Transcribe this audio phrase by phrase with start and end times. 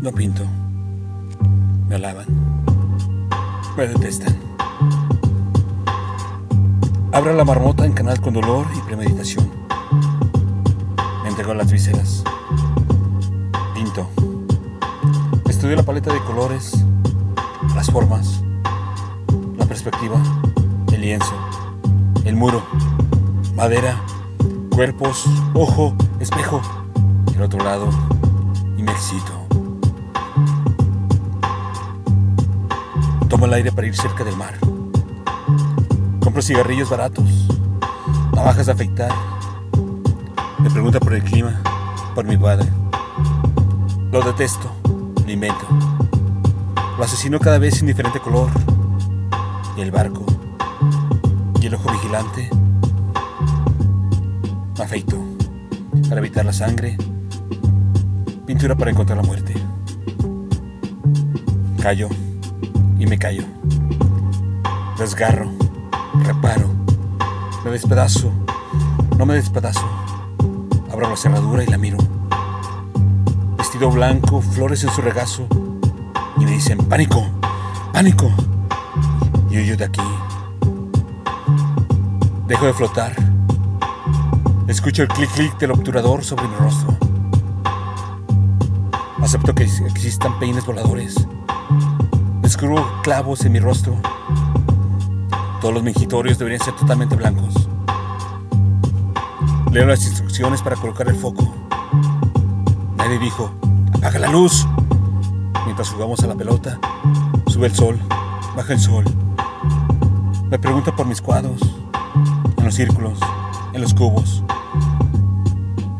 [0.00, 0.44] No pinto.
[1.88, 2.26] Me alaban.
[3.76, 4.36] Me detestan.
[7.12, 9.50] Abra la marmota en canal con dolor y premeditación.
[11.24, 12.22] Me entregó las vísceras.
[13.74, 14.08] Pinto.
[15.48, 16.84] Estudio la paleta de colores,
[17.74, 18.40] las formas,
[19.56, 20.22] la perspectiva,
[20.92, 21.34] el lienzo,
[22.24, 22.62] el muro,
[23.56, 24.00] madera,
[24.70, 25.24] cuerpos,
[25.54, 26.62] ojo, espejo,
[27.34, 27.88] el otro lado,
[28.76, 29.47] y me excito.
[33.28, 34.54] Tomo el aire para ir cerca del mar.
[36.20, 37.46] Compro cigarrillos baratos,
[38.34, 39.12] navajas de afeitar.
[40.58, 41.60] Me pregunta por el clima,
[42.14, 42.66] por mi padre.
[44.10, 44.70] Lo detesto,
[45.26, 45.66] lo invento.
[46.96, 48.48] Lo asesino cada vez sin diferente color.
[49.76, 50.24] Y el barco,
[51.60, 52.48] y el ojo vigilante.
[54.82, 55.16] Afeito
[56.08, 56.96] para evitar la sangre.
[58.46, 59.52] Pintura para encontrar la muerte.
[61.82, 62.08] Callo
[62.98, 63.44] y me callo.
[64.98, 65.50] Desgarro,
[66.24, 66.68] reparo,
[67.64, 68.30] me despedazo,
[69.16, 69.86] no me despedazo.
[70.90, 71.98] Abro la cerradura y la miro.
[73.56, 75.46] Vestido blanco, flores en su regazo.
[76.38, 77.24] Y me dicen, pánico,
[77.92, 78.30] pánico.
[79.50, 80.02] Y huyo de aquí.
[82.46, 83.14] Dejo de flotar.
[84.66, 86.96] Escucho el clic clic del obturador sobre mi rostro.
[89.22, 91.14] Acepto que existan peines voladores.
[92.48, 93.94] Descubro clavos en mi rostro.
[95.60, 97.68] Todos los mingitorios deberían ser totalmente blancos.
[99.70, 101.46] Leo las instrucciones para colocar el foco.
[102.96, 103.52] Nadie dijo,
[103.98, 104.66] apaga la luz.
[105.66, 106.80] Mientras jugamos a la pelota,
[107.48, 107.98] sube el sol,
[108.56, 109.04] baja el sol.
[110.50, 111.60] Me pregunta por mis cuadros,
[112.56, 113.18] en los círculos,
[113.74, 114.42] en los cubos.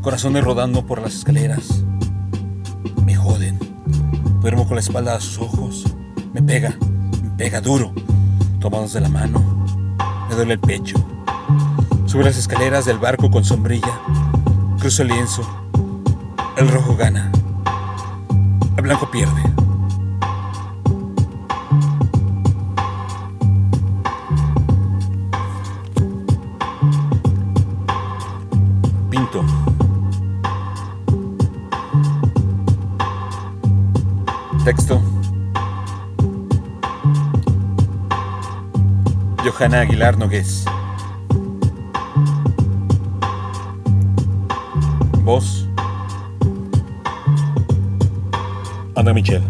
[0.00, 1.84] Corazones rodando por las escaleras.
[3.04, 3.58] Me joden.
[4.40, 5.84] Duermo con la espalda a sus ojos.
[6.32, 6.76] Me pega,
[7.22, 7.92] me pega duro.
[8.60, 9.42] Tomados de la mano.
[10.28, 10.96] Me duele el pecho.
[12.06, 14.00] Sube las escaleras del barco con sombrilla.
[14.78, 15.42] Cruzo el lienzo.
[16.56, 17.32] El rojo gana.
[18.76, 19.42] El blanco pierde.
[29.10, 29.44] Pinto.
[34.64, 35.17] Texto.
[39.44, 40.64] Johanna Aguilar Nogués.
[45.22, 45.68] Voz.
[48.94, 49.42] Ana Michel.